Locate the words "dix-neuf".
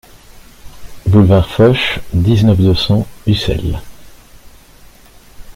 2.11-2.57